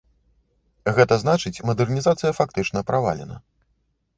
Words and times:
Гэта 0.99 1.13
значыць, 1.23 1.53
мадэрнізацыя 1.71 2.33
фактычна 2.39 2.85
правалена. 2.89 3.35